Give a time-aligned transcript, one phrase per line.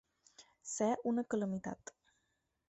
[0.71, 1.95] Ser una calamitat.